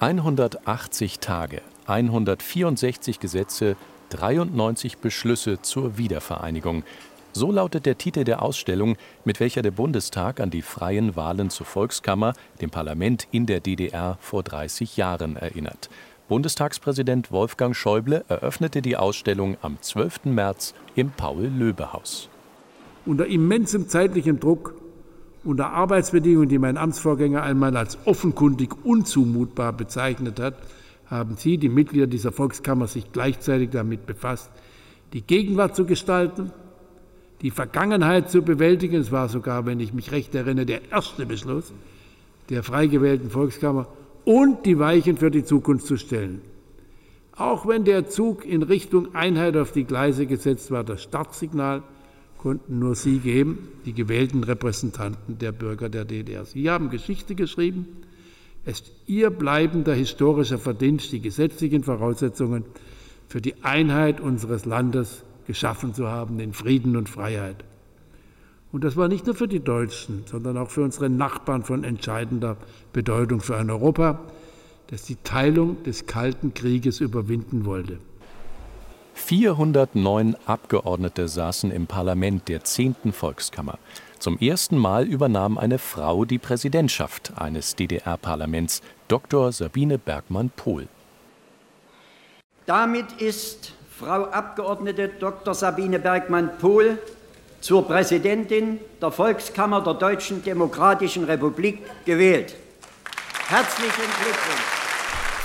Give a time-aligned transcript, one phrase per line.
[0.00, 3.76] 180 Tage, 164 Gesetze,
[4.08, 6.84] 93 Beschlüsse zur Wiedervereinigung.
[7.32, 8.96] So lautet der Titel der Ausstellung,
[9.26, 12.32] mit welcher der Bundestag an die freien Wahlen zur Volkskammer,
[12.62, 15.90] dem Parlament in der DDR vor 30 Jahren erinnert.
[16.30, 20.24] Bundestagspräsident Wolfgang Schäuble eröffnete die Ausstellung am 12.
[20.24, 22.30] März im Paul-Löbe-Haus.
[23.04, 24.72] Unter immensem zeitlichem Druck
[25.44, 30.54] unter Arbeitsbedingungen, die mein Amtsvorgänger einmal als offenkundig unzumutbar bezeichnet hat,
[31.06, 34.50] haben Sie, die Mitglieder dieser Volkskammer, sich gleichzeitig damit befasst,
[35.12, 36.52] die Gegenwart zu gestalten,
[37.42, 38.96] die Vergangenheit zu bewältigen.
[38.96, 41.72] Es war sogar, wenn ich mich recht erinnere, der erste Beschluss
[42.48, 43.86] der frei gewählten Volkskammer
[44.24, 46.42] und die Weichen für die Zukunft zu stellen.
[47.36, 51.82] Auch wenn der Zug in Richtung Einheit auf die Gleise gesetzt war, das Startsignal
[52.40, 56.46] konnten nur Sie geben, die gewählten Repräsentanten der Bürger der DDR.
[56.46, 57.86] Sie haben Geschichte geschrieben.
[58.64, 62.64] Es ist Ihr bleibender historischer Verdienst, die gesetzlichen Voraussetzungen
[63.28, 67.62] für die Einheit unseres Landes geschaffen zu haben, in Frieden und Freiheit.
[68.72, 72.56] Und das war nicht nur für die Deutschen, sondern auch für unsere Nachbarn von entscheidender
[72.94, 74.18] Bedeutung für ein Europa,
[74.86, 77.98] das die Teilung des Kalten Krieges überwinden wollte.
[79.20, 83.12] 409 Abgeordnete saßen im Parlament der 10.
[83.12, 83.78] Volkskammer.
[84.18, 89.52] Zum ersten Mal übernahm eine Frau die Präsidentschaft eines DDR-Parlaments, Dr.
[89.52, 90.88] Sabine Bergmann-Pohl.
[92.66, 95.54] Damit ist Frau Abgeordnete Dr.
[95.54, 96.98] Sabine Bergmann-Pohl
[97.60, 102.56] zur Präsidentin der Volkskammer der Deutschen Demokratischen Republik gewählt.
[103.48, 104.80] Herzlichen Glückwunsch.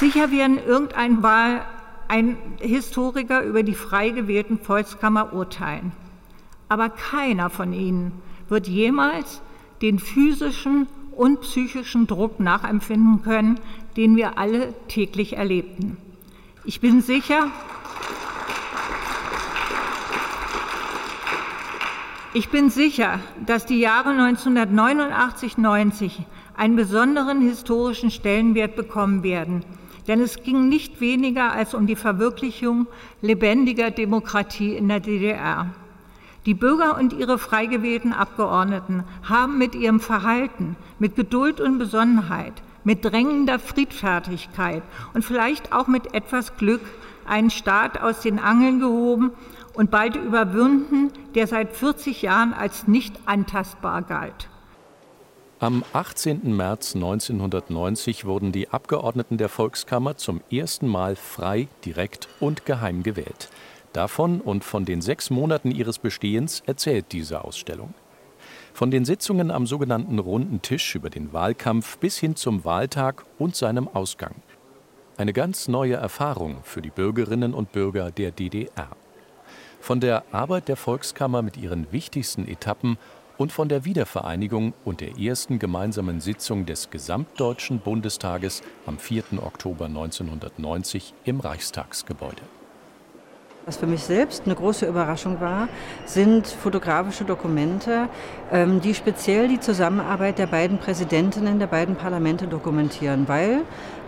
[0.00, 1.62] Sicher werden irgendein Wahl
[2.08, 5.92] ein Historiker über die frei gewählten Volkskammer urteilen.
[6.68, 8.12] Aber keiner von ihnen
[8.48, 9.42] wird jemals
[9.82, 13.60] den physischen und psychischen Druck nachempfinden können,
[13.96, 15.98] den wir alle täglich erlebten.
[16.64, 17.50] Ich bin sicher,
[22.32, 26.12] ich bin sicher, dass die Jahre 1989-90
[26.56, 29.64] einen besonderen historischen Stellenwert bekommen werden
[30.06, 32.86] denn es ging nicht weniger als um die Verwirklichung
[33.22, 35.70] lebendiger Demokratie in der DDR.
[36.46, 42.52] Die Bürger und ihre frei gewählten Abgeordneten haben mit ihrem Verhalten, mit Geduld und Besonnenheit,
[42.84, 44.82] mit drängender Friedfertigkeit
[45.14, 46.82] und vielleicht auch mit etwas Glück
[47.26, 49.32] einen Staat aus den Angeln gehoben
[49.72, 54.48] und bald überwunden, der seit 40 Jahren als nicht antastbar galt.
[55.64, 56.54] Am 18.
[56.54, 63.48] März 1990 wurden die Abgeordneten der Volkskammer zum ersten Mal frei, direkt und geheim gewählt.
[63.94, 67.94] Davon und von den sechs Monaten ihres Bestehens erzählt diese Ausstellung.
[68.74, 73.56] Von den Sitzungen am sogenannten Runden Tisch über den Wahlkampf bis hin zum Wahltag und
[73.56, 74.34] seinem Ausgang.
[75.16, 78.90] Eine ganz neue Erfahrung für die Bürgerinnen und Bürger der DDR.
[79.80, 82.98] Von der Arbeit der Volkskammer mit ihren wichtigsten Etappen
[83.38, 89.24] und von der Wiedervereinigung und der ersten gemeinsamen Sitzung des Gesamtdeutschen Bundestages am 4.
[89.42, 92.42] Oktober 1990 im Reichstagsgebäude.
[93.66, 95.68] Was für mich selbst eine große Überraschung war,
[96.04, 98.10] sind fotografische Dokumente,
[98.52, 103.62] ähm, die speziell die Zusammenarbeit der beiden Präsidentinnen der beiden Parlamente dokumentieren, weil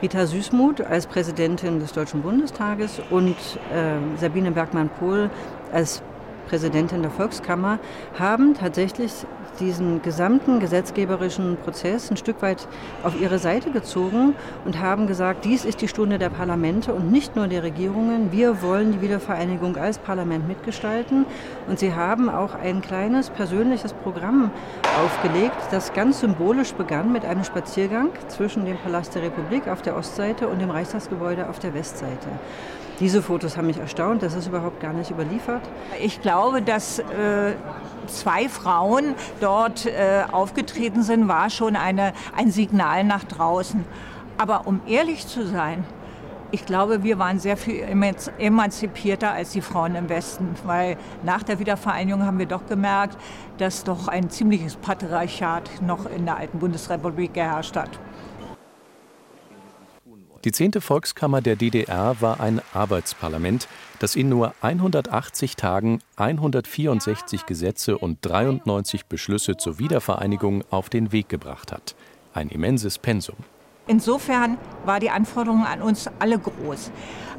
[0.00, 3.36] Rita Süßmuth als Präsidentin des Deutschen Bundestages und
[3.70, 5.28] ähm, Sabine Bergmann-Pohl
[5.70, 6.02] als
[6.48, 7.78] Präsidentin der Volkskammer,
[8.18, 9.12] haben tatsächlich
[9.60, 12.66] diesen gesamten gesetzgeberischen Prozess ein Stück weit
[13.02, 17.36] auf ihre Seite gezogen und haben gesagt, dies ist die Stunde der Parlamente und nicht
[17.36, 18.32] nur der Regierungen.
[18.32, 21.26] Wir wollen die Wiedervereinigung als Parlament mitgestalten.
[21.68, 24.50] Und sie haben auch ein kleines persönliches Programm
[25.02, 29.96] aufgelegt, das ganz symbolisch begann mit einem Spaziergang zwischen dem Palast der Republik auf der
[29.96, 32.28] Ostseite und dem Reichstagsgebäude auf der Westseite.
[33.02, 35.62] Diese Fotos haben mich erstaunt, das ist überhaupt gar nicht überliefert.
[36.00, 37.54] Ich glaube, dass äh,
[38.06, 43.84] zwei Frauen dort äh, aufgetreten sind, war schon eine, ein Signal nach draußen.
[44.38, 45.82] Aber um ehrlich zu sein,
[46.52, 47.82] ich glaube, wir waren sehr viel
[48.38, 53.16] emanzipierter als die Frauen im Westen, weil nach der Wiedervereinigung haben wir doch gemerkt,
[53.58, 57.98] dass doch ein ziemliches Patriarchat noch in der alten Bundesrepublik geherrscht hat.
[60.44, 60.72] Die 10.
[60.80, 63.68] Volkskammer der DDR war ein Arbeitsparlament,
[64.00, 71.28] das in nur 180 Tagen 164 Gesetze und 93 Beschlüsse zur Wiedervereinigung auf den Weg
[71.28, 71.94] gebracht hat.
[72.34, 73.36] Ein immenses Pensum.
[73.86, 76.90] Insofern war die Anforderung an uns alle groß.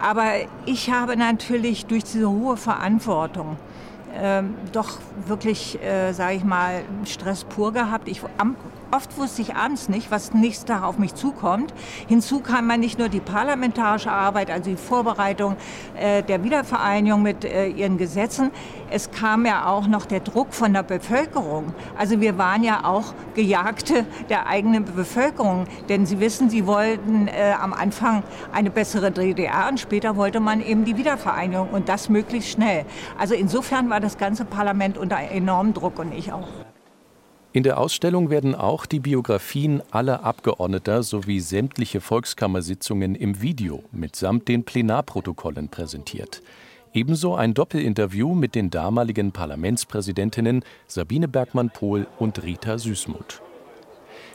[0.00, 0.32] Aber
[0.66, 3.56] ich habe natürlich durch diese hohe Verantwortung
[4.20, 4.42] äh,
[4.72, 8.08] doch wirklich, äh, sage ich mal, Stress pur gehabt.
[8.08, 8.56] Ich, am
[8.90, 11.72] oft wusste ich abends nicht, was nächsten Tag auf mich zukommt.
[12.06, 15.56] Hinzu kam man nicht nur die parlamentarische Arbeit, also die Vorbereitung
[15.96, 18.50] äh, der Wiedervereinigung mit äh, ihren Gesetzen,
[18.90, 21.74] es kam ja auch noch der Druck von der Bevölkerung.
[21.96, 27.52] Also wir waren ja auch Gejagte der eigenen Bevölkerung, denn Sie wissen, Sie wollten äh,
[27.60, 32.50] am Anfang eine bessere DDR und später wollte man eben die Wiedervereinigung und das möglichst
[32.50, 32.84] schnell.
[33.18, 36.48] Also insofern war das ganze Parlament unter enormem Druck und ich auch.
[37.54, 44.48] In der Ausstellung werden auch die Biografien aller Abgeordneter sowie sämtliche Volkskammersitzungen im Video mitsamt
[44.48, 46.42] den Plenarprotokollen präsentiert.
[46.92, 53.40] Ebenso ein Doppelinterview mit den damaligen Parlamentspräsidentinnen Sabine Bergmann-Pohl und Rita Süßmuth.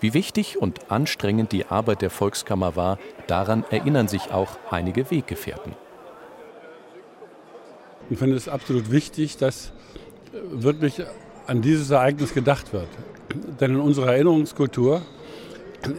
[0.00, 2.98] Wie wichtig und anstrengend die Arbeit der Volkskammer war,
[3.28, 5.74] daran erinnern sich auch einige Weggefährten.
[8.10, 9.72] Ich finde es absolut wichtig, dass
[10.32, 11.02] wirklich
[11.46, 12.88] an dieses Ereignis gedacht wird.
[13.60, 15.02] Denn in unserer Erinnerungskultur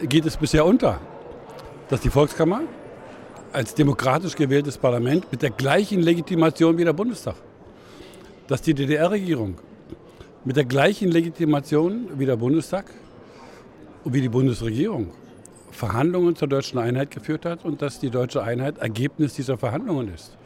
[0.08, 1.00] geht es bisher unter,
[1.88, 2.62] dass die Volkskammer
[3.52, 7.36] als demokratisch gewähltes Parlament mit der gleichen Legitimation wie der Bundestag,
[8.46, 9.56] dass die DDR-Regierung
[10.44, 12.86] mit der gleichen Legitimation wie der Bundestag
[14.04, 15.12] und wie die Bundesregierung
[15.70, 20.36] Verhandlungen zur deutschen Einheit geführt hat und dass die deutsche Einheit Ergebnis dieser Verhandlungen ist.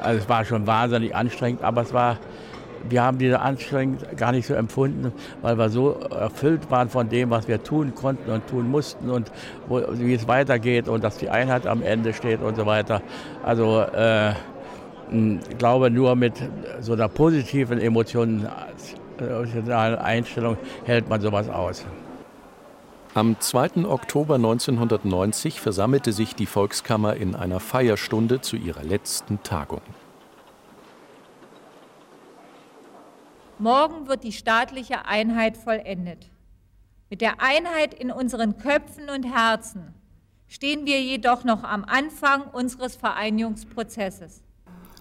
[0.00, 2.18] Also es war schon wahnsinnig anstrengend, aber es war
[2.88, 5.12] wir haben diese Anstrengung gar nicht so empfunden,
[5.42, 9.30] weil wir so erfüllt waren von dem, was wir tun konnten und tun mussten und
[9.68, 13.02] wo, wie es weitergeht und dass die Einheit am Ende steht und so weiter.
[13.42, 14.32] Also äh,
[15.10, 16.34] ich glaube, nur mit
[16.80, 18.48] so einer positiven emotionalen
[19.98, 21.86] Einstellung hält man sowas aus.
[23.14, 23.86] Am 2.
[23.86, 29.80] Oktober 1990 versammelte sich die Volkskammer in einer Feierstunde zu ihrer letzten Tagung.
[33.58, 36.30] Morgen wird die staatliche Einheit vollendet.
[37.08, 39.94] Mit der Einheit in unseren Köpfen und Herzen
[40.46, 44.42] stehen wir jedoch noch am Anfang unseres Vereinigungsprozesses.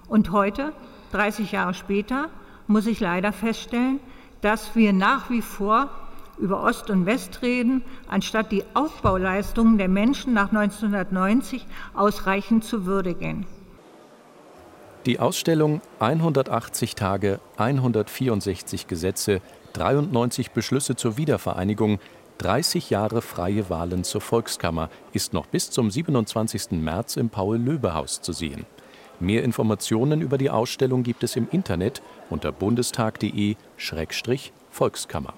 [0.08, 0.72] Und heute,
[1.12, 2.30] 30 Jahre später,
[2.68, 4.00] muss ich leider feststellen,
[4.40, 5.90] dass wir nach wie vor
[6.38, 13.46] über Ost und West reden, anstatt die Aufbauleistungen der Menschen nach 1990 ausreichend zu würdigen.
[15.06, 19.40] Die Ausstellung 180 Tage, 164 Gesetze,
[19.74, 22.00] 93 Beschlüsse zur Wiedervereinigung,
[22.40, 26.72] 30 Jahre freie Wahlen zur Volkskammer ist noch bis zum 27.
[26.72, 28.66] März im Paul-Löbe-Haus zu sehen.
[29.20, 35.36] Mehr Informationen über die Ausstellung gibt es im Internet unter bundestag.de-volkskammer.